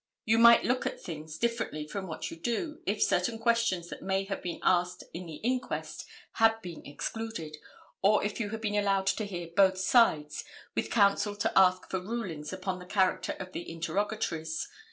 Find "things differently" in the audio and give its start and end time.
0.99-1.87